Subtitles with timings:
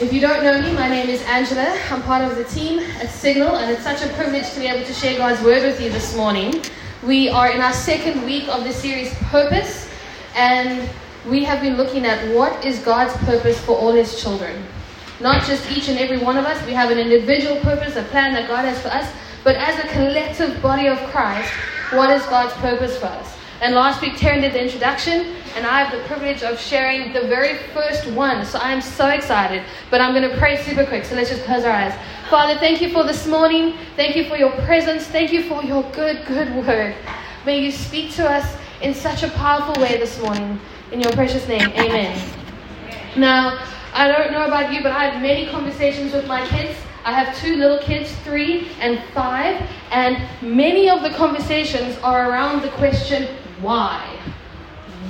[0.00, 1.76] If you don't know me, my name is Angela.
[1.90, 4.86] I'm part of the team at Signal, and it's such a privilege to be able
[4.86, 6.62] to share God's word with you this morning.
[7.02, 9.88] We are in our second week of the series Purpose,
[10.36, 10.88] and
[11.28, 14.62] we have been looking at what is God's purpose for all His children.
[15.18, 18.32] Not just each and every one of us, we have an individual purpose, a plan
[18.34, 19.12] that God has for us,
[19.42, 21.50] but as a collective body of Christ,
[21.90, 23.37] what is God's purpose for us?
[23.60, 27.22] And last week, Taryn did the introduction, and I have the privilege of sharing the
[27.22, 28.46] very first one.
[28.46, 29.64] So I am so excited.
[29.90, 31.04] But I'm going to pray super quick.
[31.04, 31.94] So let's just close our eyes.
[32.30, 33.74] Father, thank you for this morning.
[33.96, 35.06] Thank you for your presence.
[35.08, 36.94] Thank you for your good, good word.
[37.44, 40.60] May you speak to us in such a powerful way this morning.
[40.92, 42.16] In your precious name, amen.
[43.16, 46.78] Now, I don't know about you, but I have many conversations with my kids.
[47.04, 52.62] I have two little kids, three and five, and many of the conversations are around
[52.62, 53.28] the question,
[53.60, 54.18] why?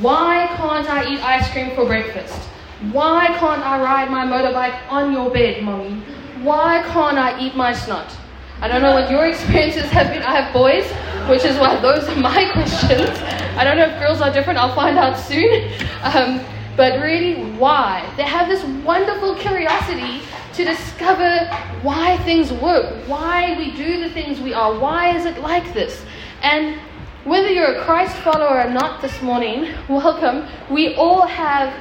[0.00, 2.48] Why can't I eat ice cream for breakfast?
[2.92, 6.02] Why can't I ride my motorbike on your bed, mommy?
[6.42, 8.16] Why can't I eat my snot?
[8.60, 10.22] I don't know what your experiences have been.
[10.22, 10.86] I have boys,
[11.28, 13.10] which is why those are my questions.
[13.56, 14.58] I don't know if girls are different.
[14.58, 15.72] I'll find out soon.
[16.02, 16.40] Um,
[16.76, 18.08] but really, why?
[18.16, 20.22] They have this wonderful curiosity
[20.54, 21.46] to discover
[21.82, 26.04] why things work, why we do the things we are, why is it like this?
[26.42, 26.80] And
[27.28, 30.48] whether you're a Christ follower or not this morning, welcome.
[30.70, 31.74] We all have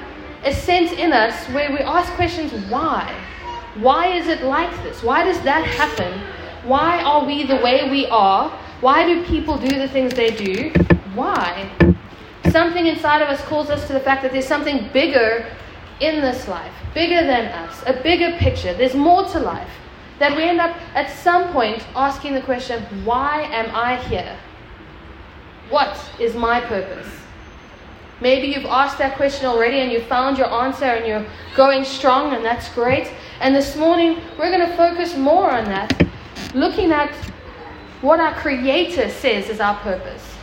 [0.43, 3.15] a sense in us where we ask questions why?
[3.75, 5.01] Why is it like this?
[5.01, 6.19] Why does that happen?
[6.67, 8.49] Why are we the way we are?
[8.81, 10.69] Why do people do the things they do?
[11.15, 11.71] Why?
[12.51, 15.45] Something inside of us calls us to the fact that there's something bigger
[16.01, 18.73] in this life, bigger than us, a bigger picture.
[18.73, 19.71] There's more to life.
[20.19, 24.37] That we end up at some point asking the question, why am I here?
[25.69, 27.07] What is my purpose?
[28.19, 32.33] Maybe you've asked that question already and you found your answer and you're going strong,
[32.33, 33.11] and that's great.
[33.41, 36.07] And this morning, we're going to focus more on that,
[36.55, 37.13] looking at
[38.01, 40.35] what our Creator says is our purpose.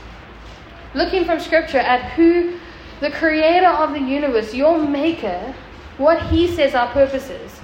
[0.95, 2.59] Looking from Scripture at who
[3.01, 5.55] the Creator of the universe, your Maker,
[5.97, 7.61] what He says our purpose is.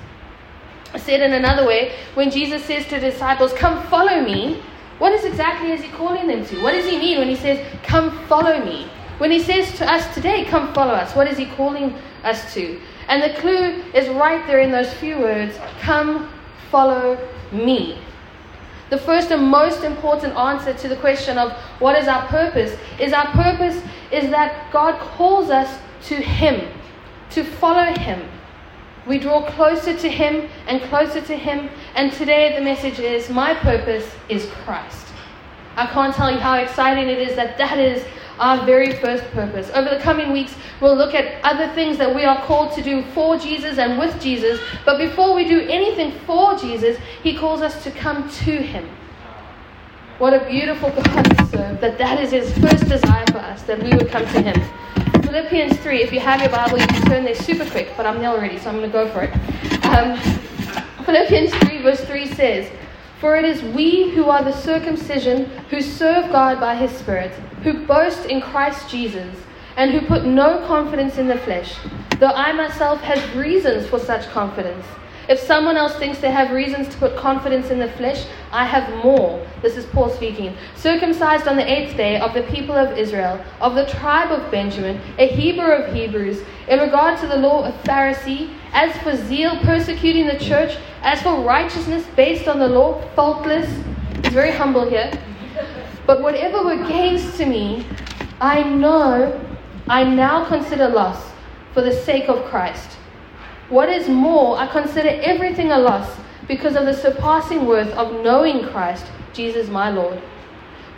[0.96, 4.60] Said in another way, when Jesus says to disciples, Come follow me,
[5.00, 6.62] what is exactly is he calling them to?
[6.62, 8.86] What does he mean when he says, Come follow me?
[9.16, 12.78] When he says to us today, Come follow us, what is he calling us to?
[13.08, 16.30] And the clue is right there in those few words Come
[16.70, 17.18] follow
[17.50, 17.98] me.
[18.90, 23.14] The first and most important answer to the question of what is our purpose is
[23.14, 23.82] our purpose
[24.12, 26.68] is that God calls us to Him,
[27.30, 28.28] to follow Him.
[29.06, 31.70] We draw closer to Him and closer to Him.
[31.94, 35.06] And today the message is My purpose is Christ.
[35.76, 38.04] I can't tell you how exciting it is that that is
[38.38, 39.70] our very first purpose.
[39.74, 43.02] Over the coming weeks, we'll look at other things that we are called to do
[43.12, 44.58] for Jesus and with Jesus.
[44.84, 48.88] But before we do anything for Jesus, He calls us to come to Him.
[50.18, 53.82] What a beautiful God to serve, that that is His first desire for us, that
[53.82, 54.99] we would come to Him.
[55.30, 58.18] Philippians 3, if you have your Bible, you can turn there super quick, but I'm
[58.18, 59.32] there already, so I'm going to go for it.
[59.84, 60.18] Um,
[61.04, 62.68] Philippians 3, verse 3 says,
[63.20, 67.30] For it is we who are the circumcision, who serve God by his Spirit,
[67.62, 69.32] who boast in Christ Jesus,
[69.76, 71.76] and who put no confidence in the flesh,
[72.18, 74.84] though I myself have reasons for such confidence.
[75.30, 79.04] If someone else thinks they have reasons to put confidence in the flesh, I have
[79.04, 79.46] more.
[79.62, 80.56] This is Paul speaking.
[80.74, 85.00] Circumcised on the eighth day of the people of Israel, of the tribe of Benjamin,
[85.18, 90.26] a Hebrew of Hebrews, in regard to the law of Pharisee, as for zeal persecuting
[90.26, 93.70] the church, as for righteousness based on the law, faultless.
[94.24, 95.12] He's very humble here.
[96.06, 97.86] But whatever were gains to me,
[98.40, 99.40] I know
[99.86, 101.30] I now consider loss
[101.72, 102.96] for the sake of Christ.
[103.70, 108.64] What is more, I consider everything a loss because of the surpassing worth of knowing
[108.64, 110.20] Christ, Jesus my Lord,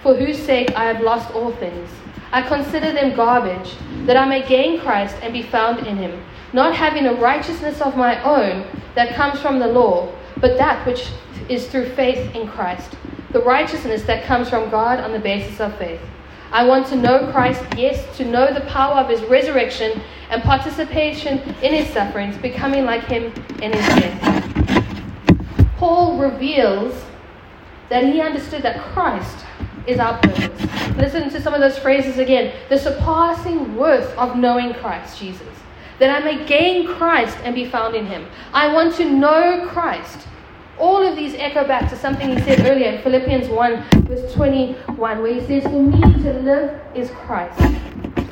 [0.02, 1.90] for whose sake I have lost all things.
[2.32, 6.24] I consider them garbage, that I may gain Christ and be found in him,
[6.54, 11.10] not having a righteousness of my own that comes from the law, but that which
[11.50, 12.96] is through faith in Christ,
[13.32, 16.00] the righteousness that comes from God on the basis of faith.
[16.52, 21.38] I want to know Christ, yes, to know the power of his resurrection and participation
[21.62, 23.32] in his sufferings, becoming like him
[23.62, 24.76] in his death.
[25.78, 26.94] Paul reveals
[27.88, 29.46] that he understood that Christ
[29.87, 30.96] is our purpose.
[30.96, 32.54] Listen to some of those phrases again.
[32.69, 35.49] The surpassing worth of knowing Christ Jesus.
[35.99, 38.26] That I may gain Christ and be found in him.
[38.52, 40.28] I want to know Christ.
[40.82, 45.23] All of these echo back to something he said earlier in Philippians 1, verse 21,
[45.23, 47.56] where he says, For me to live is Christ.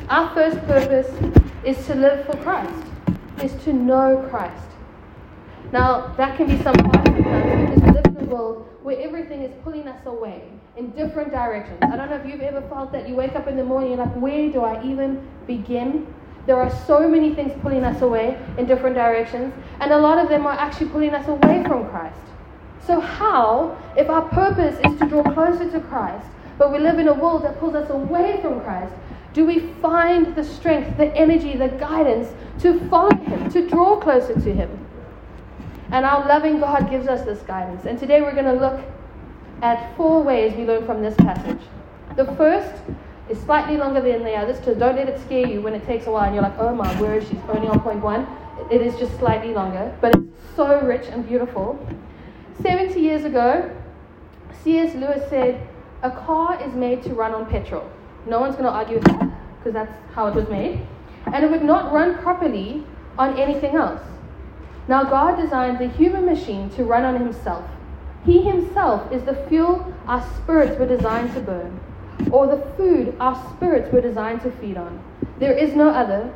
[0.08, 1.06] Our first purpose
[1.64, 2.75] is to live for Christ,
[3.41, 4.67] is to know Christ.
[5.70, 9.43] Now, that can be some hard sometimes because we live in a world where everything
[9.43, 10.43] is pulling us away
[10.76, 11.79] in different directions.
[11.82, 14.05] I don't know if you've ever felt that you wake up in the morning you're
[14.05, 16.12] like, where do I even begin?
[16.46, 20.29] There are so many things pulling us away in different directions, and a lot of
[20.29, 22.19] them are actually pulling us away from Christ.
[22.87, 26.27] So, how, if our purpose is to draw closer to Christ,
[26.59, 28.93] but we live in a world that pulls us away from Christ,
[29.32, 32.29] do we find the strength, the energy, the guidance
[32.61, 34.87] to follow Him, to draw closer to Him?
[35.93, 37.85] And our loving God gives us this guidance.
[37.85, 38.81] And today we're going to look
[39.62, 41.61] at four ways we learn from this passage.
[42.17, 42.82] The first
[43.29, 46.06] is slightly longer than the others, so don't let it scare you when it takes
[46.06, 48.27] a while and you're like, oh my word, she's only on point one.
[48.71, 51.79] It is just slightly longer, but it's so rich and beautiful.
[52.62, 53.70] 70 years ago,
[54.62, 54.94] C.S.
[54.94, 55.66] Lewis said,
[56.02, 57.90] a car is made to run on petrol.
[58.26, 60.86] No one's going to argue with that, because that's how it was made.
[61.26, 62.84] And it would not run properly
[63.18, 64.02] on anything else.
[64.88, 67.64] Now, God designed the human machine to run on Himself.
[68.24, 71.80] He Himself is the fuel our spirits were designed to burn
[72.30, 75.02] or the food our spirits were designed to feed on.
[75.38, 76.32] There is no other.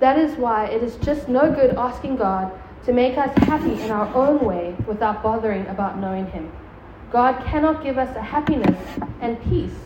[0.00, 2.52] That is why it is just no good asking God
[2.84, 6.52] to make us happy in our own way without bothering about knowing Him.
[7.10, 8.78] God cannot give us a happiness
[9.20, 9.76] and peace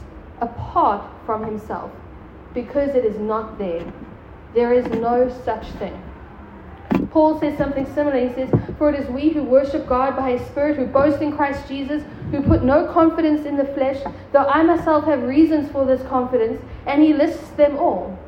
[0.40, 1.90] apart from Himself
[2.54, 3.92] because it is not there.
[4.54, 6.02] There is no such thing.
[7.10, 8.28] Paul says something similar.
[8.28, 11.36] He says, For it is we who worship God by His Spirit, who boast in
[11.36, 14.02] Christ Jesus, who put no confidence in the flesh,
[14.32, 18.18] though I myself have reasons for this confidence, and he lists them all.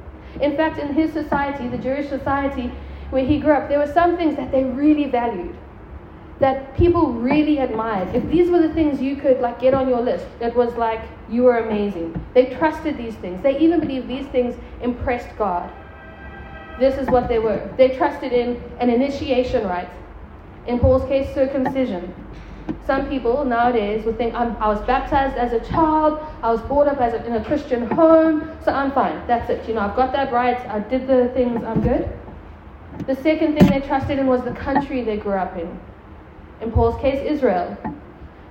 [0.40, 2.70] In fact, in his society, the Jewish society
[3.10, 5.56] where he grew up, there were some things that they really valued,
[6.38, 8.14] that people really admired.
[8.14, 11.02] If these were the things you could like get on your list, it was like
[11.28, 12.24] you were amazing.
[12.34, 13.42] They trusted these things.
[13.42, 15.70] They even believed these things impressed God.
[16.78, 17.68] This is what they were.
[17.76, 19.90] They trusted in an initiation rite.
[20.66, 22.14] In Paul's case, circumcision.
[22.86, 27.00] Some people nowadays would think i was baptized as a child, I was brought up
[27.00, 29.26] as a, in a Christian home, so I'm fine.
[29.26, 29.66] That's it.
[29.68, 30.58] You know, I've got that right.
[30.68, 31.62] I did the things.
[31.64, 32.08] I'm good.
[33.06, 35.80] The second thing they trusted in was the country they grew up in.
[36.60, 37.76] In Paul's case, Israel.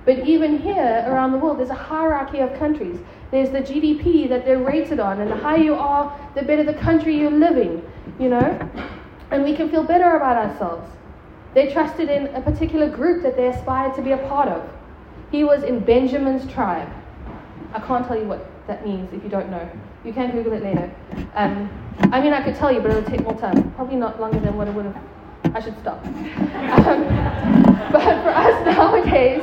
[0.04, 2.98] But even here around the world, there's a hierarchy of countries.
[3.30, 6.74] There's the GDP that they're rated on, and the higher you are, the better the
[6.74, 7.82] country you're living,
[8.18, 8.70] you know?
[9.30, 10.90] And we can feel better about ourselves.
[11.54, 14.68] They trusted in a particular group that they aspired to be a part of.
[15.30, 16.88] He was in Benjamin's tribe.
[17.72, 19.68] I can't tell you what that means if you don't know.
[20.04, 20.92] You can Google it later.
[21.34, 21.70] Um,
[22.12, 23.72] I mean, I could tell you, but it would take more time.
[23.72, 24.96] Probably not longer than what it would have.
[25.54, 26.04] I should stop.
[26.70, 27.02] Um,
[27.92, 29.42] but for us nowadays,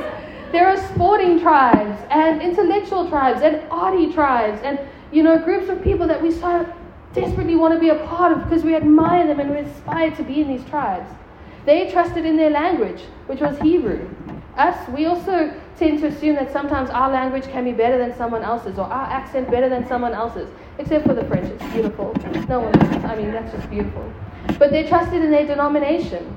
[0.52, 4.80] there are sporting tribes and intellectual tribes and arty tribes and
[5.12, 6.66] you know groups of people that we so
[7.12, 10.22] desperately want to be a part of because we admire them and we aspire to
[10.22, 11.10] be in these tribes.
[11.66, 14.08] They trusted in their language, which was Hebrew.
[14.58, 18.42] Us, we also tend to assume that sometimes our language can be better than someone
[18.42, 21.48] else's or our accent better than someone else's, except for the French.
[21.48, 22.12] It's beautiful.
[22.48, 24.12] No one, I mean, that's just beautiful.
[24.58, 26.36] But they trusted in their denomination.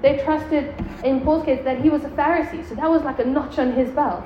[0.00, 0.74] They trusted,
[1.04, 2.66] in Paul's case, that he was a Pharisee.
[2.66, 4.24] So that was like a notch on his belt.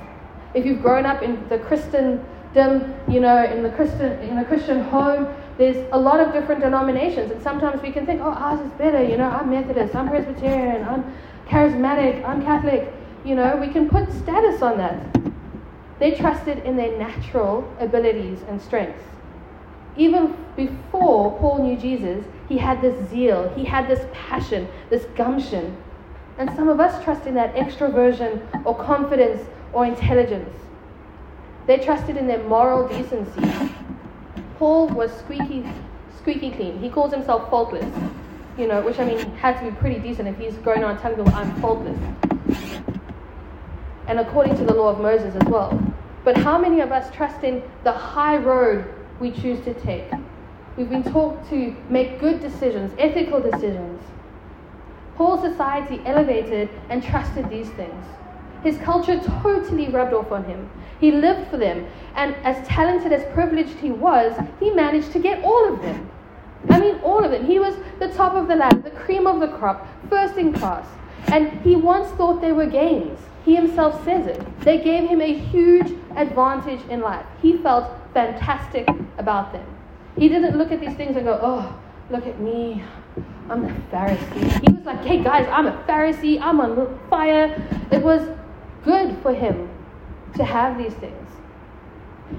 [0.55, 4.81] If you've grown up in the Christendom, you know, in the Christian in a Christian
[4.85, 5.27] home,
[5.59, 9.03] there's a lot of different denominations, and sometimes we can think, oh, ours is better.
[9.03, 11.13] You know, I'm Methodist, I'm Presbyterian, I'm
[11.49, 12.93] charismatic, I'm Catholic.
[13.25, 14.99] You know, we can put status on that.
[15.99, 19.03] They trusted in their natural abilities and strengths.
[19.97, 25.77] Even before Paul knew Jesus, he had this zeal, he had this passion, this gumption.
[26.37, 30.55] And some of us trust in that extroversion or confidence or intelligence.
[31.67, 33.71] They trusted in their moral decency,
[34.59, 35.65] Paul was squeaky,
[36.17, 36.79] squeaky clean.
[36.79, 37.93] He calls himself faultless,
[38.57, 41.17] you know, which I mean had to be pretty decent if he's going on telling
[41.17, 41.99] people I'm faultless.
[44.07, 45.81] And according to the law of Moses as well.
[46.25, 48.85] But how many of us trust in the high road
[49.21, 50.11] we choose to take?
[50.77, 54.03] We've been taught to make good decisions, ethical decisions.
[55.17, 58.05] Paul's society elevated and trusted these things.
[58.65, 60.69] His culture totally rubbed off on him.
[60.99, 61.87] He lived for them.
[62.17, 66.11] And as talented as privileged he was, he managed to get all of them.
[66.71, 67.45] I mean, all of them.
[67.45, 70.87] He was the top of the ladder, the cream of the crop, first in class.
[71.27, 73.19] And he once thought they were gains.
[73.45, 74.61] He himself says it.
[74.61, 77.27] They gave him a huge advantage in life.
[77.43, 79.67] He felt fantastic about them.
[80.17, 81.79] He didn't look at these things and go, oh,
[82.11, 82.83] look at me.
[83.51, 84.67] I'm a Pharisee.
[84.67, 86.41] He was like, hey guys, I'm a Pharisee.
[86.41, 87.53] I'm on fire.
[87.91, 88.23] It was
[88.85, 89.69] good for him
[90.37, 91.29] to have these things.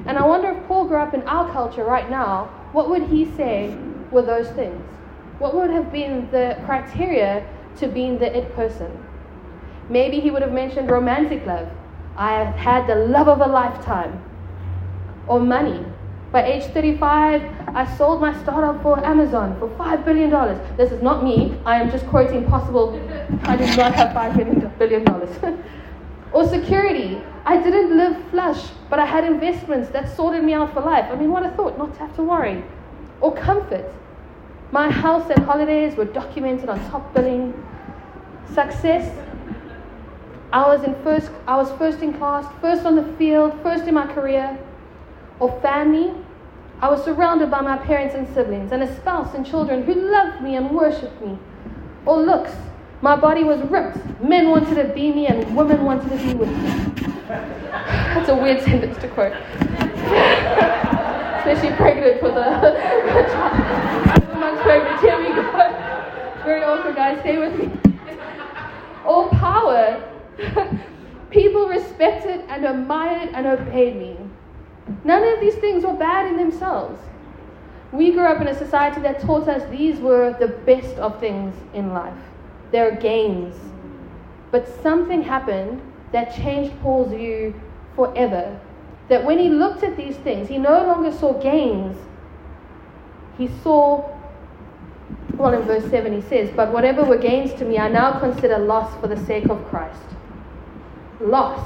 [0.07, 3.25] And I wonder if Paul grew up in our culture right now, what would he
[3.37, 3.77] say
[4.11, 4.81] were those things?
[5.37, 7.45] What would have been the criteria
[7.77, 8.91] to being the it person.
[9.89, 11.69] Maybe he would have mentioned romantic love.
[12.17, 14.23] I have had the love of a lifetime.
[15.27, 15.85] Or money.
[16.31, 17.41] By age 35,
[17.75, 20.29] I sold my startup for Amazon for $5 billion.
[20.75, 21.57] This is not me.
[21.65, 22.93] I am just quoting possible.
[23.43, 25.07] I did not have $5 billion.
[26.33, 27.21] or security.
[27.45, 31.05] I didn't live flush, but I had investments that sorted me out for life.
[31.11, 32.63] I mean, what a thought, not to have to worry.
[33.21, 33.85] Or comfort.
[34.71, 37.53] My house and holidays were documented on top billing.
[38.53, 39.09] Success.
[40.55, 43.93] I was in first I was first in class, first on the field, first in
[43.93, 44.57] my career.
[45.41, 46.13] Or family.
[46.79, 50.41] I was surrounded by my parents and siblings and a spouse and children who loved
[50.41, 51.37] me and worshipped me.
[52.05, 52.53] Or looks.
[53.01, 53.97] My body was ripped.
[54.21, 56.69] Men wanted to be me and women wanted to be with me.
[57.27, 59.33] That's a weird sentence to quote.
[61.43, 62.43] Especially pregnant for the
[63.33, 64.59] child.
[64.61, 65.51] Pregnant, here we go.
[66.45, 67.19] Very awkward, guys.
[67.19, 67.69] Stay with me.
[69.03, 70.14] All power.
[71.29, 74.17] People respected and admired and obeyed me.
[75.03, 77.01] None of these things were bad in themselves.
[77.91, 81.55] We grew up in a society that taught us these were the best of things
[81.73, 82.17] in life.
[82.71, 83.55] They're gains.
[84.51, 87.53] But something happened that changed Paul's view
[87.95, 88.59] forever.
[89.09, 91.97] That when he looked at these things, he no longer saw gains.
[93.37, 94.09] He saw,
[95.35, 98.57] well, in verse 7 he says, But whatever were gains to me, I now consider
[98.57, 100.14] loss for the sake of Christ.
[101.19, 101.65] Loss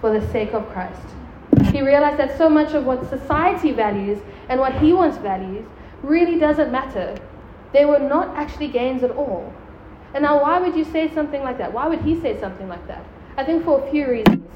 [0.00, 1.02] for the sake of Christ.
[1.70, 4.18] He realized that so much of what society values
[4.48, 5.66] and what he wants values
[6.02, 7.14] really doesn't matter.
[7.72, 9.52] They were not actually gains at all.
[10.14, 11.72] And now, why would you say something like that?
[11.72, 13.04] Why would he say something like that?
[13.36, 14.50] I think for a few reasons.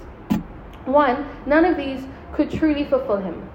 [0.87, 3.49] One, none of these could truly fulfill him.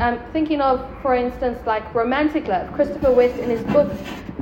[0.00, 2.72] Um, thinking of, for instance, like romantic love.
[2.72, 3.92] Christopher West, in his book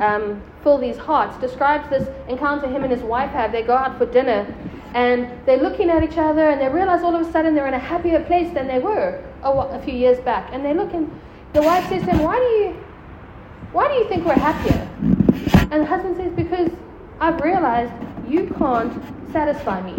[0.01, 3.51] um, Fill These Hearts, describes this encounter him and his wife have.
[3.51, 4.47] They go out for dinner
[4.95, 7.75] and they're looking at each other and they realize all of a sudden they're in
[7.75, 10.49] a happier place than they were a, a few years back.
[10.53, 11.11] And they look and
[11.55, 12.85] the wife says to him, Why do you,
[13.73, 14.89] why do you think we're happier?
[15.73, 16.71] And the husband says, Because
[17.21, 17.93] I've realized
[18.29, 18.93] you can't
[19.33, 19.97] satisfy me.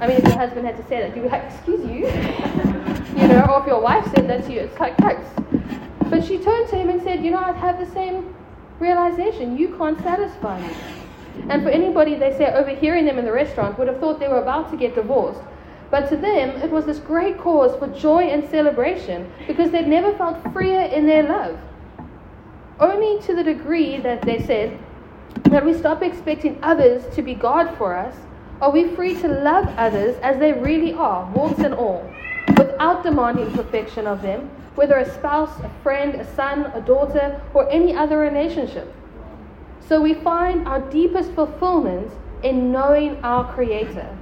[0.00, 2.96] I mean, if your husband had to say that, you'd be like, Excuse you?
[3.20, 5.28] you know, or if your wife said that to you, it's like, Thanks.
[6.08, 8.34] But she turned to him and said, You know, I have had the same
[8.80, 9.56] realization.
[9.56, 10.74] You can't satisfy me.
[11.48, 14.42] And for anybody, they say, overhearing them in the restaurant would have thought they were
[14.42, 15.40] about to get divorced.
[15.90, 20.12] But to them, it was this great cause for joy and celebration because they'd never
[20.16, 21.58] felt freer in their love.
[22.78, 24.78] Only to the degree that they said
[25.44, 28.14] that we stop expecting others to be God for us,
[28.60, 32.08] are we free to love others as they really are, warts and all,
[32.58, 37.68] without demanding perfection of them, whether a spouse, a friend, a son, a daughter, or
[37.70, 38.92] any other relationship.
[39.88, 44.16] So we find our deepest fulfillment in knowing our Creator.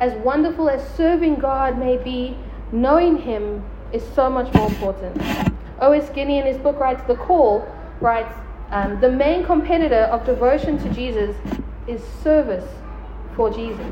[0.00, 2.36] As wonderful as serving God may be,
[2.72, 5.20] knowing Him is so much more important.
[5.80, 7.66] Os Guinness, in his book, writes The Call,
[8.00, 8.34] writes,
[8.70, 11.34] um, The main competitor of devotion to Jesus
[11.86, 12.68] is service
[13.34, 13.86] for Jesus.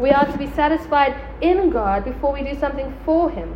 [0.00, 3.54] We are to be satisfied in God before we do something for Him.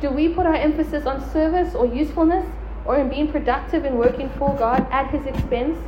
[0.00, 2.44] Do we put our emphasis on service or usefulness
[2.84, 5.78] or in being productive in working for God at His expense?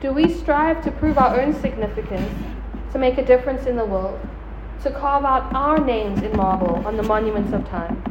[0.00, 2.32] Do we strive to prove our own significance,
[2.92, 4.20] to make a difference in the world,
[4.84, 8.04] to carve out our names in marble on the monuments of time?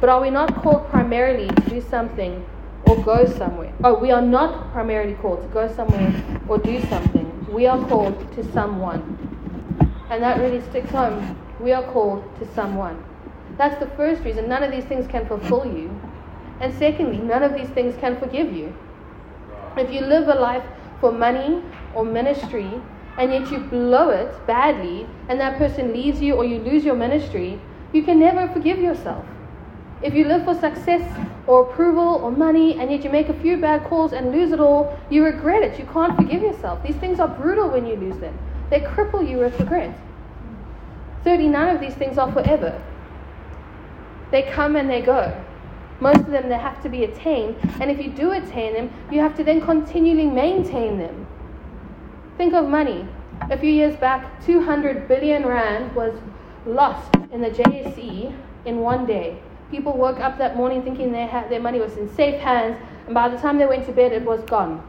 [0.00, 2.44] But are we not called primarily to do something
[2.88, 3.72] or go somewhere?
[3.84, 6.12] Oh, we are not primarily called to go somewhere
[6.48, 7.46] or do something.
[7.52, 9.35] We are called to someone.
[10.10, 11.38] And that really sticks home.
[11.60, 13.04] We are called to someone.
[13.56, 14.48] That's the first reason.
[14.48, 15.90] None of these things can fulfill you.
[16.60, 18.74] And secondly, none of these things can forgive you.
[19.76, 20.64] If you live a life
[21.00, 21.62] for money
[21.94, 22.70] or ministry,
[23.18, 26.96] and yet you blow it badly, and that person leaves you or you lose your
[26.96, 27.60] ministry,
[27.92, 29.24] you can never forgive yourself.
[30.02, 31.02] If you live for success
[31.46, 34.60] or approval or money, and yet you make a few bad calls and lose it
[34.60, 35.78] all, you regret it.
[35.78, 36.82] You can't forgive yourself.
[36.82, 38.38] These things are brutal when you lose them,
[38.70, 39.98] they cripple you with regret.
[41.24, 42.80] Thirdly, none of these things are forever.
[44.30, 45.36] They come and they go.
[46.00, 47.56] Most of them, they have to be attained.
[47.80, 51.26] And if you do attain them, you have to then continually maintain them.
[52.36, 53.08] Think of money.
[53.50, 56.12] A few years back, 200 billion rand was
[56.66, 59.40] lost in the JSE in one day.
[59.70, 63.14] People woke up that morning thinking they had, their money was in safe hands, and
[63.14, 64.82] by the time they went to bed, it was gone.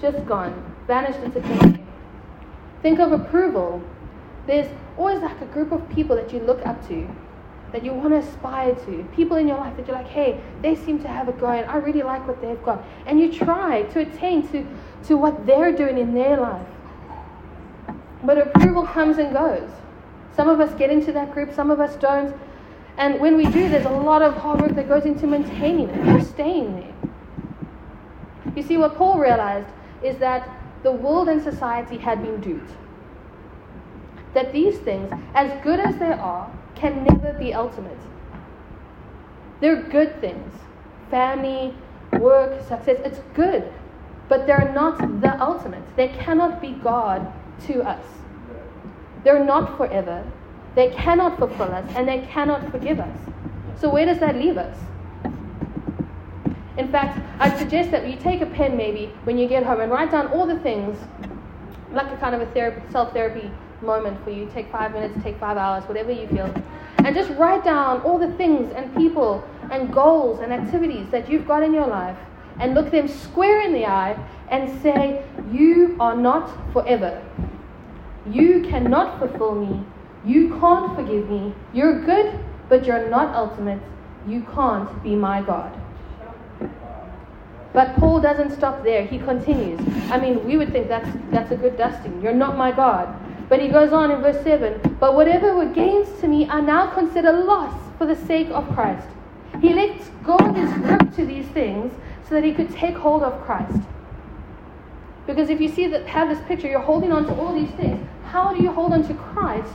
[0.00, 0.73] Just gone.
[0.86, 1.86] Vanished into thin air.
[2.82, 3.82] Think of approval.
[4.46, 7.08] There's always like a group of people that you look up to
[7.74, 10.76] that you want to aspire to, people in your life that you're like, hey, they
[10.76, 11.64] seem to have it going.
[11.64, 12.84] I really like what they've got.
[13.04, 14.64] And you try to attain to,
[15.08, 16.68] to what they're doing in their life.
[18.22, 19.68] But approval comes and goes.
[20.36, 22.36] Some of us get into that group, some of us don't.
[22.96, 26.24] And when we do, there's a lot of hard work that goes into maintaining it,
[26.24, 26.94] staying there.
[28.54, 29.66] You see, what Paul realized
[30.00, 30.48] is that
[30.84, 32.70] the world and society had been duped.
[34.34, 37.98] That these things, as good as they are, can never be ultimate.
[39.60, 40.52] They're good things
[41.10, 41.74] family,
[42.18, 43.72] work, success, it's good.
[44.28, 45.84] But they're not the ultimate.
[45.96, 47.32] They cannot be God
[47.66, 48.04] to us.
[49.22, 50.24] They're not forever.
[50.74, 53.16] They cannot fulfill us and they cannot forgive us.
[53.76, 54.76] So, where does that leave us?
[56.76, 59.92] In fact, I'd suggest that you take a pen maybe when you get home and
[59.92, 60.98] write down all the things,
[61.92, 63.50] like a kind of a therapy, self therapy
[63.80, 64.50] moment for you.
[64.52, 66.52] Take five minutes, take five hours, whatever you feel.
[66.98, 71.46] And just write down all the things and people and goals and activities that you've
[71.46, 72.16] got in your life
[72.60, 74.16] and look them square in the eye
[74.48, 77.22] and say, You are not forever.
[78.30, 79.84] You cannot fulfill me.
[80.24, 81.54] You can't forgive me.
[81.72, 82.38] You're good,
[82.68, 83.80] but you're not ultimate.
[84.26, 85.78] You can't be my God.
[87.74, 89.04] But Paul doesn't stop there.
[89.04, 89.80] He continues.
[90.08, 92.22] I mean, we would think that's, that's a good dusting.
[92.22, 93.12] You're not my God.
[93.48, 96.86] But he goes on in verse 7 But whatever were gains to me, I now
[96.94, 99.08] consider loss for the sake of Christ.
[99.60, 101.92] He lets go of his grip to these things
[102.28, 103.80] so that he could take hold of Christ.
[105.26, 108.06] Because if you see that have this picture, you're holding on to all these things.
[108.26, 109.72] How do you hold on to Christ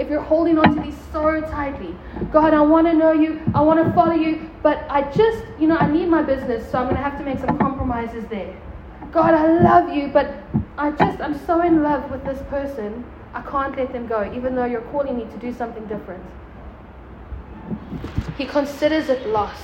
[0.00, 1.94] if you're holding on to these so tightly.
[2.32, 3.40] God, I want to know you.
[3.54, 4.50] I want to follow you.
[4.62, 7.24] But I just, you know, I need my business, so I'm going to have to
[7.24, 8.56] make some compromises there.
[9.12, 10.32] God, I love you, but
[10.78, 13.04] I just, I'm so in love with this person.
[13.34, 16.24] I can't let them go, even though you're calling me to do something different.
[18.38, 19.60] He considers it loss.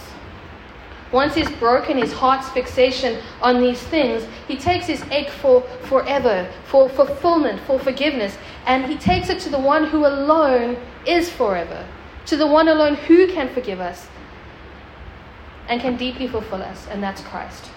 [1.17, 6.47] Once he's broken his heart's fixation on these things, he takes his ache for forever,
[6.67, 11.89] for fulfillment, for forgiveness, and he takes it to the one who alone is forever,
[12.27, 14.09] to the one alone who can forgive us
[15.69, 17.71] and can deeply fulfill us, and that's Christ.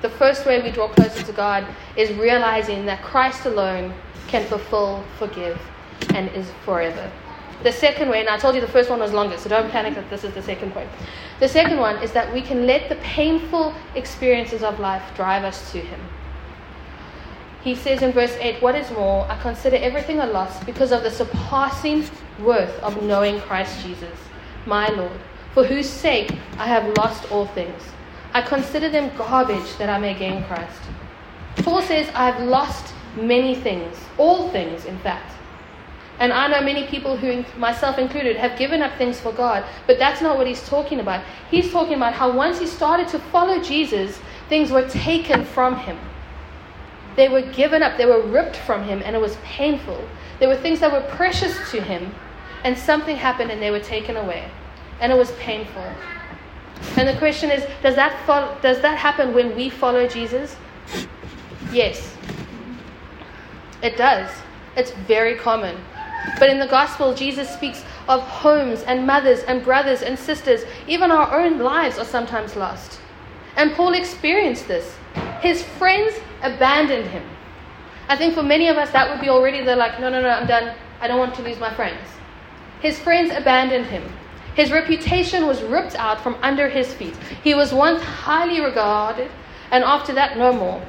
[0.00, 1.64] The first way we draw closer to God
[1.96, 3.94] is realizing that Christ alone
[4.26, 5.56] can fulfill, forgive,
[6.12, 7.12] and is forever.
[7.62, 9.94] The second way, and I told you the first one was longer, so don't panic
[9.94, 10.88] that this is the second point.
[11.38, 15.70] The second one is that we can let the painful experiences of life drive us
[15.70, 16.00] to Him.
[17.62, 21.04] He says in verse 8, What is more, I consider everything a loss because of
[21.04, 22.04] the surpassing
[22.40, 24.18] worth of knowing Christ Jesus,
[24.66, 25.20] my Lord,
[25.54, 27.80] for whose sake I have lost all things.
[28.34, 30.80] I consider them garbage that I may gain Christ.
[31.58, 35.32] Paul says, I have lost many things, all things, in fact
[36.22, 39.98] and I know many people who, myself included, have given up things for God, but
[39.98, 41.24] that's not what he's talking about.
[41.50, 45.98] He's talking about how once he started to follow Jesus, things were taken from him.
[47.16, 50.00] They were given up, they were ripped from him, and it was painful.
[50.38, 52.14] There were things that were precious to him,
[52.62, 54.48] and something happened and they were taken away.
[55.00, 55.92] And it was painful.
[56.96, 60.54] And the question is does that, follow, does that happen when we follow Jesus?
[61.72, 62.16] Yes.
[63.82, 64.30] It does.
[64.76, 65.76] It's very common.
[66.38, 70.62] But in the gospel, Jesus speaks of homes and mothers and brothers and sisters.
[70.86, 73.00] Even our own lives are sometimes lost.
[73.56, 74.96] And Paul experienced this.
[75.40, 77.24] His friends abandoned him.
[78.08, 80.28] I think for many of us, that would be already the like, no, no, no,
[80.28, 80.74] I'm done.
[81.00, 82.00] I don't want to lose my friends.
[82.80, 84.02] His friends abandoned him.
[84.54, 87.16] His reputation was ripped out from under his feet.
[87.42, 89.30] He was once highly regarded,
[89.70, 90.82] and after that, no more.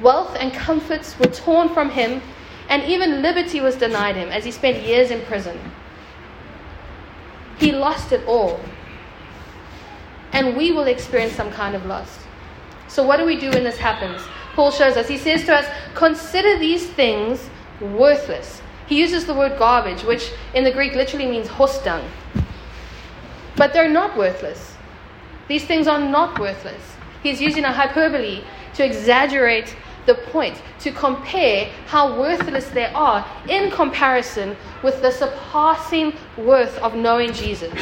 [0.00, 2.22] Wealth and comforts were torn from him,
[2.70, 5.58] and even liberty was denied him as he spent years in prison.
[7.58, 8.60] He lost it all.
[10.32, 12.20] And we will experience some kind of loss.
[12.86, 14.22] So, what do we do when this happens?
[14.54, 15.08] Paul shows us.
[15.08, 18.62] He says to us, Consider these things worthless.
[18.86, 22.08] He uses the word garbage, which in the Greek literally means horse dung.
[23.56, 24.76] But they're not worthless.
[25.48, 26.82] These things are not worthless.
[27.22, 28.42] He's using a hyperbole
[28.74, 36.14] to exaggerate the point to compare how worthless they are in comparison with the surpassing
[36.36, 37.72] worth of knowing Jesus.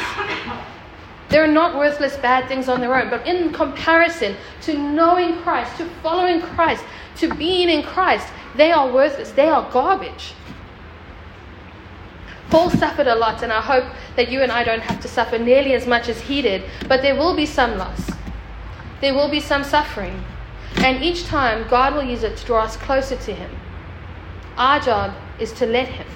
[1.29, 5.85] They're not worthless bad things on their own, but in comparison to knowing Christ, to
[6.01, 6.83] following Christ,
[7.17, 9.31] to being in Christ, they are worthless.
[9.31, 10.33] They are garbage.
[12.49, 15.37] Paul suffered a lot, and I hope that you and I don't have to suffer
[15.37, 18.09] nearly as much as he did, but there will be some loss.
[19.01, 20.23] There will be some suffering.
[20.83, 23.51] And each time, God will use it to draw us closer to Him.
[24.57, 26.07] Our job is to let Him.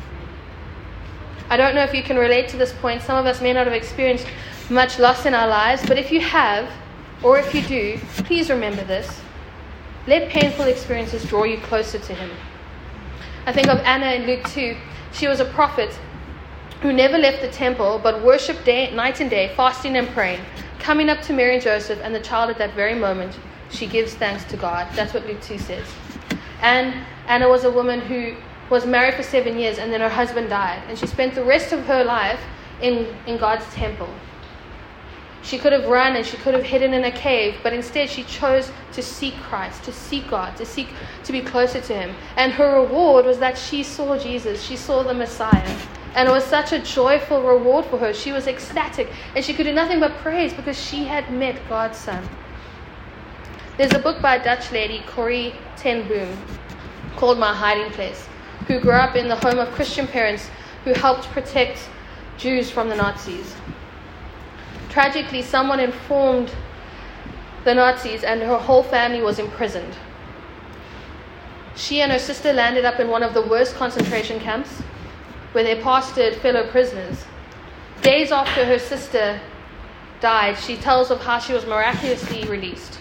[1.50, 3.02] I don't know if you can relate to this point.
[3.02, 4.26] Some of us may not have experienced
[4.70, 6.72] much loss in our lives, but if you have,
[7.22, 9.22] or if you do, please remember this.
[10.08, 12.32] Let painful experiences draw you closer to Him.
[13.46, 14.76] I think of Anna in Luke 2.
[15.12, 15.98] She was a prophet
[16.82, 20.42] who never left the temple but worshipped day, night and day, fasting and praying,
[20.80, 23.38] coming up to Mary and Joseph and the child at that very moment.
[23.84, 24.88] She gives thanks to God.
[24.96, 25.86] That's what Luke 2 says.
[26.62, 28.34] And Anna was a woman who
[28.70, 30.82] was married for seven years and then her husband died.
[30.88, 32.40] And she spent the rest of her life
[32.82, 34.08] in, in God's temple.
[35.42, 38.24] She could have run and she could have hidden in a cave, but instead she
[38.24, 40.88] chose to seek Christ, to seek God, to seek
[41.26, 42.16] to be closer to Him.
[42.38, 45.78] And her reward was that she saw Jesus, she saw the Messiah.
[46.16, 48.14] And it was such a joyful reward for her.
[48.14, 51.98] She was ecstatic and she could do nothing but praise because she had met God's
[51.98, 52.26] Son.
[53.76, 56.38] There's a book by a Dutch lady, Corrie ten Boom,
[57.16, 58.28] called My Hiding Place,
[58.68, 60.52] who grew up in the home of Christian parents
[60.84, 61.90] who helped protect
[62.38, 63.56] Jews from the Nazis.
[64.90, 66.54] Tragically, someone informed
[67.64, 69.96] the Nazis, and her whole family was imprisoned.
[71.76, 74.70] She and her sister landed up in one of the worst concentration camps
[75.54, 77.26] where they pastored fellow prisoners.
[78.04, 79.42] Days after her sister
[80.20, 83.00] died, she tells of how she was miraculously released.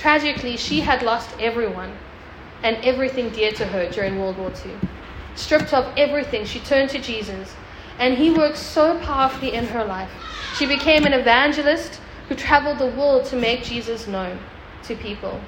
[0.00, 1.92] Tragically, she had lost everyone
[2.62, 4.72] and everything dear to her during World War II.
[5.34, 7.54] Stripped of everything, she turned to Jesus,
[7.98, 10.10] and he worked so powerfully in her life
[10.56, 14.38] she became an evangelist who traveled the world to make Jesus known
[14.84, 15.38] to people.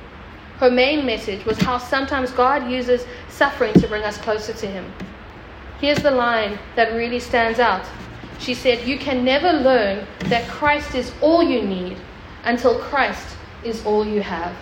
[0.59, 4.93] Her main message was how sometimes God uses suffering to bring us closer to Him.
[5.81, 7.87] Here's the line that really stands out.
[8.38, 11.97] She said, You can never learn that Christ is all you need
[12.45, 14.55] until Christ is all you have.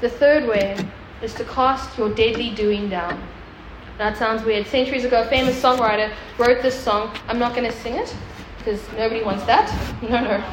[0.00, 0.76] The third way
[1.22, 3.22] is to cast your deadly doing down.
[3.96, 4.66] That sounds weird.
[4.66, 7.16] Centuries ago, a famous songwriter wrote this song.
[7.28, 8.14] I'm not going to sing it
[8.58, 9.70] because nobody wants that.
[10.02, 10.44] No, no.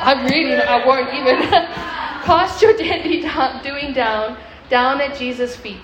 [0.00, 1.48] I'm really, I won't even.
[2.24, 3.22] Cast your deadly
[3.62, 4.36] doing down,
[4.68, 5.80] down at Jesus' feet.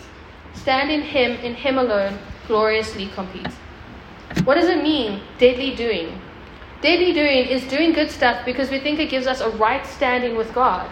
[0.53, 3.53] Stand in Him, in Him alone, gloriously compete.
[4.45, 6.21] What does it mean, deadly doing?
[6.85, 10.37] Deadly doing is doing good stuff because we think it gives us a right standing
[10.37, 10.87] with God.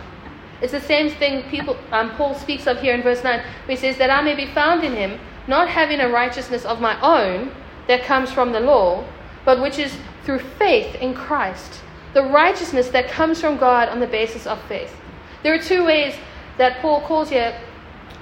[0.62, 3.76] It's the same thing people, um, Paul speaks of here in verse 9, where he
[3.76, 7.52] says, That I may be found in him, not having a righteousness of my own
[7.88, 9.04] that comes from the law,
[9.44, 11.82] but which is through faith in Christ.
[12.14, 14.96] The righteousness that comes from God on the basis of faith.
[15.42, 16.14] There are two ways
[16.56, 17.54] that Paul calls here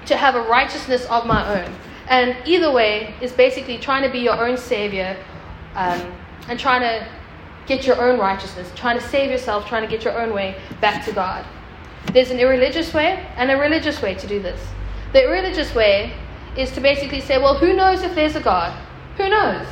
[0.07, 1.73] to have a righteousness of my own.
[2.09, 5.15] And either way is basically trying to be your own savior
[5.75, 6.01] um,
[6.49, 7.07] and trying to
[7.67, 11.05] get your own righteousness, trying to save yourself, trying to get your own way back
[11.05, 11.45] to God.
[12.13, 14.59] There's an irreligious way and a religious way to do this.
[15.13, 16.13] The irreligious way
[16.57, 18.77] is to basically say, well, who knows if there's a God?
[19.17, 19.67] Who knows?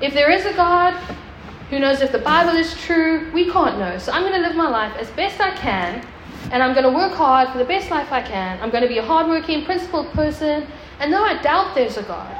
[0.00, 0.94] If there is a God,
[1.70, 3.30] who knows if the Bible is true?
[3.32, 3.98] We can't know.
[3.98, 6.06] So I'm going to live my life as best I can,
[6.52, 8.60] and I'm going to work hard for the best life I can.
[8.62, 10.66] I'm going to be a hardworking, principled person,
[11.00, 12.34] and though I doubt there's a God,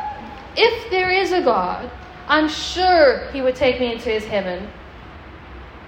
[0.57, 1.91] if there is a God,
[2.29, 4.69] I'm sure He would take me into His heaven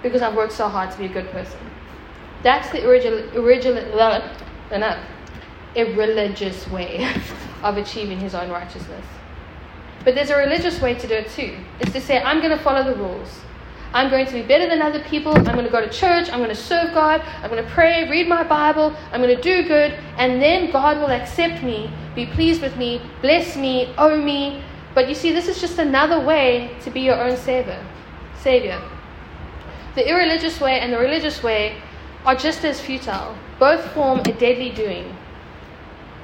[0.01, 1.59] because I've worked so hard to be a good person.
[2.43, 5.03] That's the original, original, uh,
[5.75, 7.13] irreligious way
[7.63, 9.05] of achieving his own righteousness.
[10.05, 11.57] But there's a religious way to do it too.
[11.79, 13.41] It's to say, I'm going to follow the rules.
[13.91, 15.35] I'm going to be better than other people.
[15.35, 16.29] I'm going to go to church.
[16.29, 17.21] I'm going to serve God.
[17.41, 18.95] I'm going to pray, read my Bible.
[19.11, 19.91] I'm going to do good.
[20.17, 24.63] And then God will accept me, be pleased with me, bless me, owe me.
[24.93, 27.83] But you see, this is just another way to be your own savior.
[28.39, 28.81] Savior.
[29.95, 31.81] The irreligious way and the religious way
[32.25, 33.35] are just as futile.
[33.59, 35.15] Both form a deadly doing.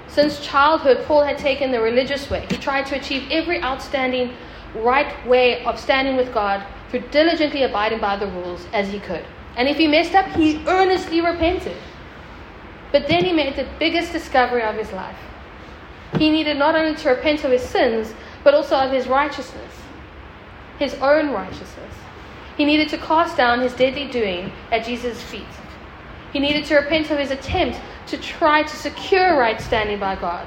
[0.07, 2.45] Since childhood, Paul had taken the religious way.
[2.49, 4.33] He tried to achieve every outstanding
[4.75, 9.25] right way of standing with God through diligently abiding by the rules as he could.
[9.57, 11.77] And if he messed up, he earnestly repented.
[12.91, 15.17] But then he made the biggest discovery of his life.
[16.17, 18.13] He needed not only to repent of his sins,
[18.45, 19.73] but also of his righteousness,
[20.77, 21.93] his own righteousness.
[22.55, 25.43] He needed to cast down his deadly doing at Jesus' feet.
[26.31, 30.45] He needed to repent of his attempt to try to secure right standing by God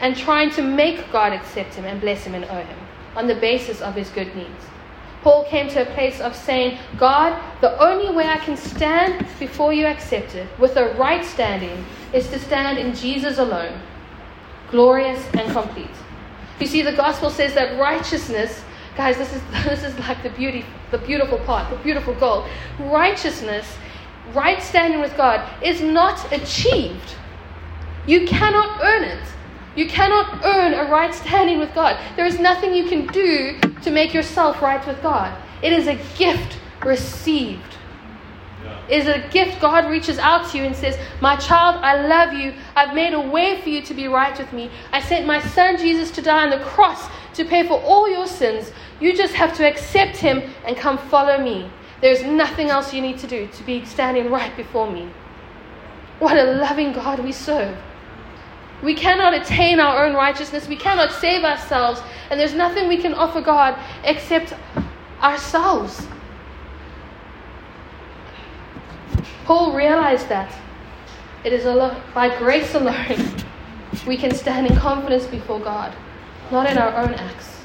[0.00, 2.78] and trying to make God accept him and bless him and owe him
[3.14, 4.64] on the basis of his good needs.
[5.22, 9.74] Paul came to a place of saying, God, the only way I can stand before
[9.74, 13.78] you accepted with a right standing is to stand in Jesus alone,
[14.70, 15.90] glorious and complete.
[16.60, 18.62] You see, the gospel says that righteousness,
[18.96, 22.46] guys, this is this is like the beauty, the beautiful part, the beautiful goal.
[22.78, 23.66] Righteousness
[24.34, 27.16] right standing with God is not achieved.
[28.06, 29.22] You cannot earn it.
[29.76, 31.98] You cannot earn a right standing with God.
[32.16, 35.36] There is nothing you can do to make yourself right with God.
[35.62, 37.76] It is a gift received.
[38.90, 42.52] Is a gift God reaches out to you and says, My child, I love you.
[42.74, 44.70] I've made a way for you to be right with me.
[44.92, 48.26] I sent my son Jesus to die on the cross to pay for all your
[48.26, 48.72] sins.
[49.00, 51.70] You just have to accept him and come follow me.
[52.00, 55.08] There's nothing else you need to do to be standing right before me.
[56.18, 57.76] What a loving God we serve.
[58.82, 60.66] We cannot attain our own righteousness.
[60.66, 62.00] We cannot save ourselves.
[62.30, 64.54] And there's nothing we can offer God except
[65.22, 66.06] ourselves.
[69.44, 70.52] Paul realized that.
[71.42, 71.64] It is
[72.14, 73.40] by grace alone
[74.06, 75.94] we can stand in confidence before God,
[76.50, 77.60] not in our own acts.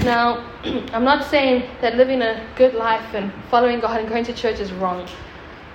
[0.00, 0.44] Now,
[0.92, 4.58] I'm not saying that living a good life and following God and going to church
[4.58, 5.08] is wrong.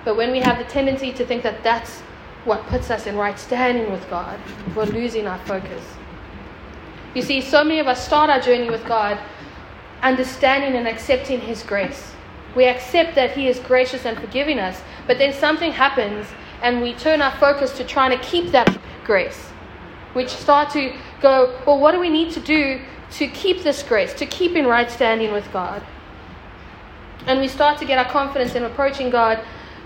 [0.04, 2.00] But when we have the tendency to think that that's
[2.44, 4.38] what puts us in right standing with God,
[4.76, 5.84] we're losing our focus.
[7.14, 9.18] You see, so many of us start our journey with God
[10.02, 12.12] understanding and accepting His grace.
[12.58, 16.26] We accept that He is gracious and forgiving us, but then something happens
[16.60, 19.50] and we turn our focus to trying to keep that grace.
[20.12, 20.92] We start to
[21.22, 22.80] go, well, what do we need to do
[23.12, 25.84] to keep this grace, to keep in right standing with God?
[27.26, 29.38] And we start to get our confidence in approaching God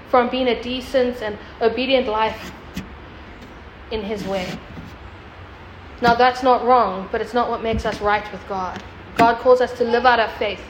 [0.09, 2.53] from being a decent and obedient life
[3.91, 4.49] in His way.
[6.01, 8.83] Now, that's not wrong, but it's not what makes us right with God.
[9.19, 10.63] God calls us to live out our faith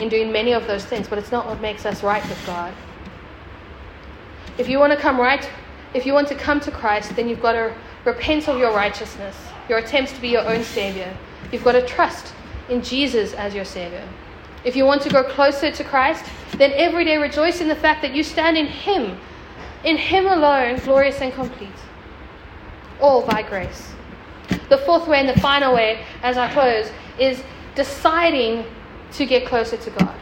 [0.00, 2.72] in doing many of those things, but it's not what makes us right with God.
[4.58, 5.48] If you want to come right,
[5.94, 9.36] if you want to come to Christ, then you've got to repent of your righteousness,
[9.68, 11.14] your attempts to be your own Savior.
[11.52, 12.32] You've got to trust
[12.68, 14.06] in Jesus as your Savior.
[14.64, 16.24] If you want to go closer to Christ,
[16.56, 19.18] then every day rejoice in the fact that you stand in Him,
[19.84, 21.68] in Him alone, glorious and complete.
[23.00, 23.92] All by grace.
[24.68, 27.42] The fourth way and the final way, as I close, is
[27.74, 28.64] deciding
[29.12, 30.14] to get closer to God.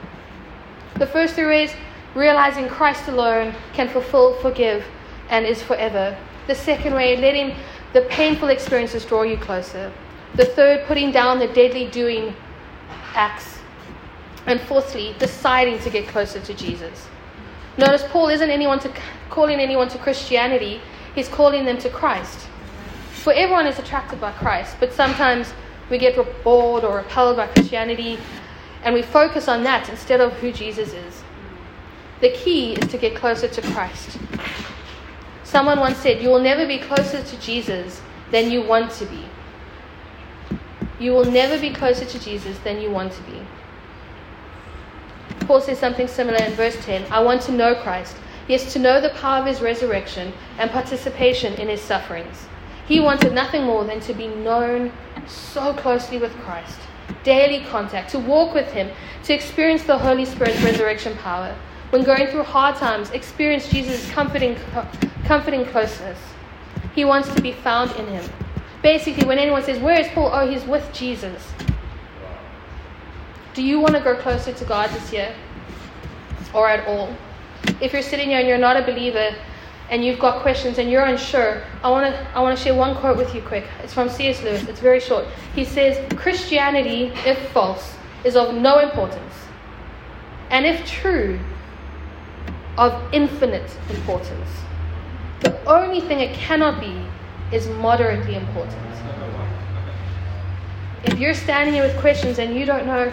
[0.99, 1.73] The first three ways
[2.15, 4.85] realizing Christ alone can fulfill, forgive,
[5.31, 6.17] and is forever.
[6.47, 7.55] The second way, letting
[7.93, 9.93] the painful experiences draw you closer.
[10.35, 12.35] The third, putting down the deadly doing
[13.15, 13.59] acts
[14.47, 17.07] and fourthly, deciding to get closer to Jesus.
[17.77, 18.93] Notice Paul isn't anyone to,
[19.31, 20.81] calling anyone to Christianity,
[21.15, 22.49] he's calling them to Christ.
[23.13, 25.53] For everyone is attracted by Christ, but sometimes
[25.91, 28.19] we get bored or repelled by Christianity
[28.83, 31.23] and we focus on that instead of who Jesus is.
[32.21, 34.19] The key is to get closer to Christ.
[35.45, 39.25] Someone once said, You will never be closer to Jesus than you want to be.
[40.99, 43.41] You will never be closer to Jesus than you want to be.
[45.47, 48.17] Paul says something similar in verse 10 I want to know Christ.
[48.49, 52.47] Yes, to know the power of his resurrection and participation in his sufferings.
[52.87, 54.91] He wanted nothing more than to be known
[55.27, 56.79] so closely with Christ,
[57.29, 58.91] daily contact, to walk with him,
[59.25, 61.55] to experience the Holy Spirit's resurrection power.
[61.91, 64.57] When going through hard times, experience Jesus' comforting,
[65.27, 66.19] comforting closeness.
[66.95, 68.25] He wants to be found in him.
[68.83, 70.31] Basically, when anyone says, Where is Paul?
[70.33, 71.43] Oh, he's with Jesus.
[73.53, 75.35] Do you want to go closer to God this year?
[76.55, 77.15] Or at all?
[77.83, 79.35] If you're sitting here and you're not a believer
[79.91, 82.95] and you've got questions and you're unsure, I want to I want to share one
[82.97, 83.65] quote with you quick.
[83.83, 84.43] It's from C.S.
[84.43, 84.65] Lewis.
[84.69, 85.27] It's very short.
[85.55, 89.35] He says, "Christianity, if false, is of no importance,
[90.51, 91.41] and if true,
[92.77, 94.51] of infinite importance.
[95.41, 97.07] The only thing it cannot be
[97.57, 98.83] is moderately important."
[101.05, 103.13] If you're standing here with questions and you don't know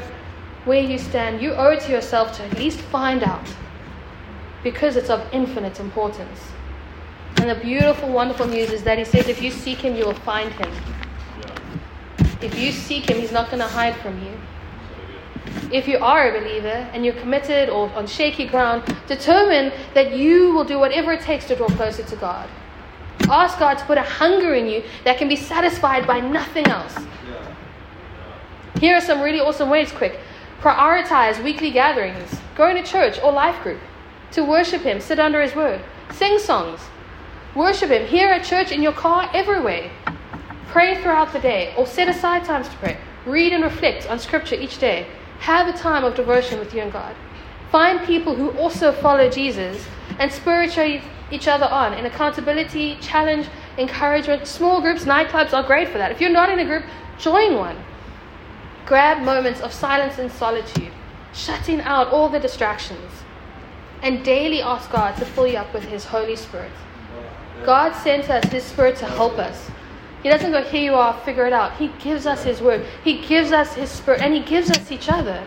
[0.66, 3.48] where you stand, you owe it to yourself to at least find out
[4.64, 6.42] because it's of infinite importance.
[7.38, 10.14] And the beautiful, wonderful news is that he says if you seek him, you will
[10.14, 10.72] find him.
[12.42, 14.40] If you seek him, he's not going to hide from you.
[15.72, 20.54] If you are a believer and you're committed or on shaky ground, determine that you
[20.54, 22.50] will do whatever it takes to draw closer to God.
[23.30, 26.96] Ask God to put a hunger in you that can be satisfied by nothing else.
[28.80, 30.20] Here are some really awesome ways, quick.
[30.62, 33.80] Prioritize weekly gatherings, going to church or life group,
[34.32, 36.82] to worship Him, sit under His word, sing songs,
[37.56, 39.90] worship Him here at church, in your car, everywhere.
[40.68, 42.98] Pray throughout the day or set aside times to pray.
[43.26, 45.08] Read and reflect on Scripture each day.
[45.40, 47.16] Have a time of devotion with you and God.
[47.72, 49.88] Find people who also follow Jesus
[50.20, 54.48] and spiritually each other on in accountability, challenge, encouragement.
[54.48, 56.12] Small groups, nightclubs are great for that.
[56.12, 56.84] If you're not in a group,
[57.18, 57.78] join one.
[58.86, 60.92] Grab moments of silence and solitude,
[61.34, 63.24] shutting out all the distractions,
[64.04, 66.72] and daily ask God to fill you up with His Holy Spirit.
[67.66, 69.70] God sends us His Spirit to help us.
[70.24, 71.78] He doesn't go, here you are, figure it out.
[71.78, 75.10] He gives us His Word, He gives us His Spirit, and He gives us each
[75.10, 75.46] other.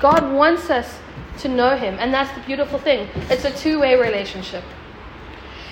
[0.00, 0.98] God wants us
[1.38, 3.08] to know Him, and that's the beautiful thing.
[3.30, 4.64] It's a two way relationship.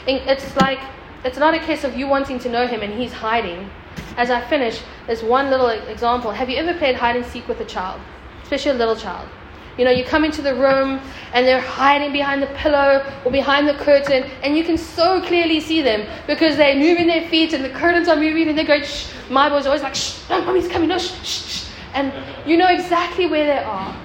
[0.07, 0.81] It's like,
[1.25, 3.69] it's not a case of you wanting to know Him and He's hiding.
[4.17, 6.31] As I finish, there's one little example.
[6.31, 8.01] Have you ever played hide and seek with a child,
[8.43, 9.29] especially a little child?
[9.79, 11.01] You know, you come into the room
[11.33, 15.61] and they're hiding behind the pillow or behind the curtain, and you can so clearly
[15.61, 18.85] see them because they're moving their feet and the curtains are moving and they're going,
[18.85, 19.13] shh.
[19.31, 21.69] My boy's always like, shh, no, mommy's coming, no, shh, shh, shh.
[21.95, 22.13] And
[22.47, 23.97] you know exactly where they are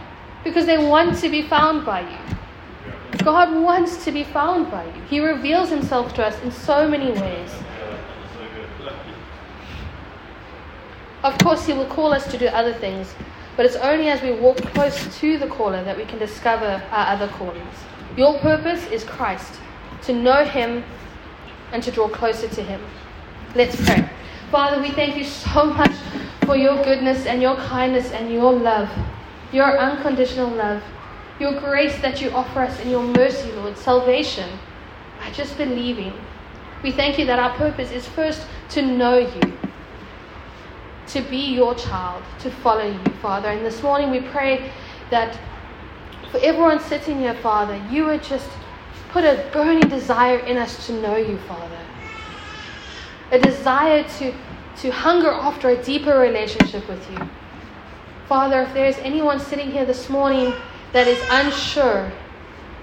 [0.44, 2.38] because they want to be found by you.
[3.24, 5.02] God wants to be found by you.
[5.10, 7.50] He reveals himself to us in so many ways.
[11.24, 13.16] Of course, He will call us to do other things,
[13.56, 17.14] but it's only as we walk close to the caller that we can discover our
[17.14, 17.76] other callings.
[18.18, 19.54] Your purpose is Christ,
[20.04, 20.84] to know Him
[21.72, 22.82] and to draw closer to Him.
[23.56, 24.10] Let's pray.
[24.52, 25.96] Father, we thank you so much
[26.46, 28.90] for your goodness and your kindness and your love,
[29.52, 30.84] your unconditional love,
[31.40, 34.50] your grace that you offer us and your mercy, Lord, salvation
[35.20, 36.14] by just believing.
[36.84, 39.55] We thank you that our purpose is first to know you
[41.08, 43.50] to be your child, to follow you, Father.
[43.50, 44.72] And this morning we pray
[45.12, 45.40] that
[46.32, 48.50] for everyone sitting here, Father, you would just
[49.10, 51.80] put a burning desire in us to know you, Father.
[53.32, 54.34] A desire to,
[54.82, 57.30] to hunger after a deeper relationship with you.
[58.28, 60.54] Father, if there's anyone sitting here this morning
[60.92, 62.12] that is unsure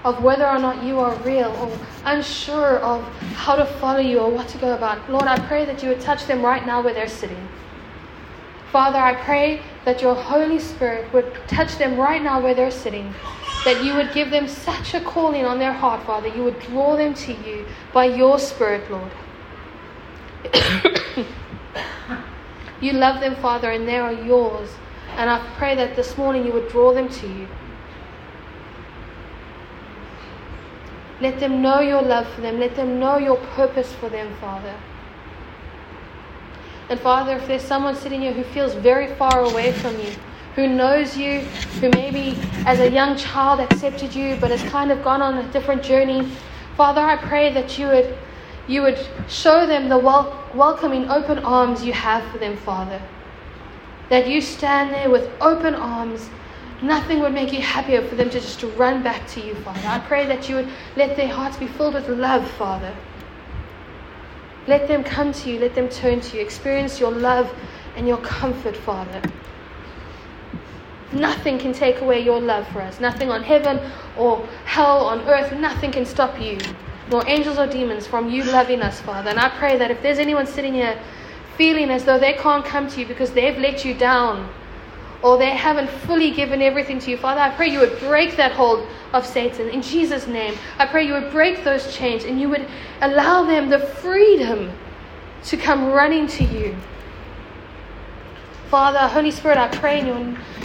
[0.03, 1.71] of whether or not you are real or
[2.05, 3.03] unsure of
[3.35, 6.01] how to follow you or what to go about, Lord, I pray that you would
[6.01, 7.47] touch them right now where they're sitting.
[8.73, 13.13] Father, I pray that your Holy Spirit would touch them right now where they're sitting,
[13.65, 16.27] that you would give them such a calling on their heart, Father.
[16.27, 19.11] You would draw them to you by your Spirit, Lord.
[22.81, 24.71] you love them, Father, and they are yours.
[25.17, 27.47] And I pray that this morning you would draw them to you.
[31.21, 32.59] Let them know your love for them.
[32.59, 34.73] Let them know your purpose for them, Father.
[36.89, 40.11] And Father, if there's someone sitting here who feels very far away from you,
[40.55, 41.39] who knows you,
[41.79, 45.51] who maybe as a young child accepted you but has kind of gone on a
[45.51, 46.29] different journey,
[46.75, 48.17] Father, I pray that you would
[48.67, 53.01] you would show them the wel- welcoming open arms you have for them, Father.
[54.09, 56.29] That you stand there with open arms.
[56.81, 59.85] Nothing would make you happier for them to just run back to you, Father.
[59.85, 62.93] I pray that you would let their hearts be filled with love, Father.
[64.67, 65.59] Let them come to you.
[65.59, 66.43] Let them turn to you.
[66.43, 67.53] Experience your love
[67.95, 69.21] and your comfort, Father.
[71.11, 72.99] Nothing can take away your love for us.
[72.99, 73.79] Nothing on heaven
[74.17, 75.51] or hell on earth.
[75.59, 76.57] Nothing can stop you,
[77.11, 79.29] nor angels or demons, from you loving us, Father.
[79.29, 80.99] And I pray that if there's anyone sitting here
[81.55, 84.49] feeling as though they can't come to you because they've let you down,
[85.21, 88.51] or they haven't fully given everything to you, Father, I pray you would break that
[88.51, 89.69] hold of Satan.
[89.69, 92.67] In Jesus' name, I pray you would break those chains and you would
[93.01, 94.71] allow them the freedom
[95.45, 96.75] to come running to you.
[98.69, 100.17] Father, Holy Spirit, I pray in your,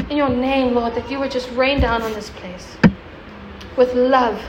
[0.09, 2.79] in your name, Lord, that you would just rain down on this place
[3.77, 4.43] with love.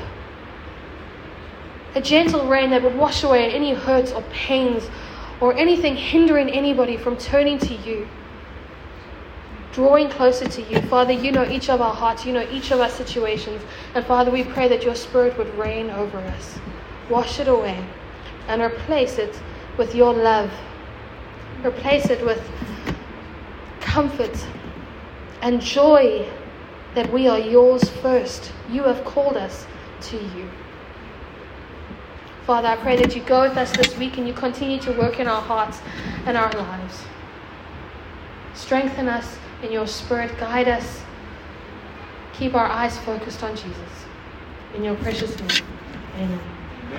[1.95, 4.89] A gentle rain that would wash away any hurts or pains
[5.41, 8.07] or anything hindering anybody from turning to you
[9.71, 10.81] drawing closer to you.
[10.83, 13.61] Father, you know each of our hearts, you know each of our situations.
[13.95, 16.59] And Father, we pray that your Spirit would reign over us,
[17.09, 17.83] wash it away,
[18.47, 19.39] and replace it
[19.77, 20.51] with your love.
[21.63, 22.41] Replace it with
[23.79, 24.45] comfort
[25.41, 26.29] and joy
[26.95, 28.51] that we are yours first.
[28.69, 29.65] You have called us
[30.01, 30.49] to you.
[32.45, 35.19] Father, I pray that you go with us this week and you continue to work
[35.19, 35.81] in our hearts
[36.25, 37.03] and our lives.
[38.55, 41.01] Strengthen us in your spirit, guide us.
[42.33, 44.05] Keep our eyes focused on Jesus.
[44.75, 45.65] In your precious name,
[46.15, 46.58] amen.